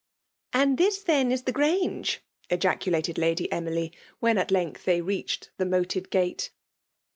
*"" 0.21 0.37
And 0.53 0.79
this 0.79 1.03
then 1.03 1.31
is 1.31 1.43
the 1.43 1.51
Grange 1.51 2.21
?*' 1.51 2.21
gaodated 2.49 3.19
Lady 3.19 3.51
Emily, 3.51 3.91
when 4.19 4.39
at 4.39 4.49
length 4.49 4.83
they 4.85 4.99
reached 4.99 5.51
the 5.57 5.65
moated 5.67 6.09
gate. 6.09 6.49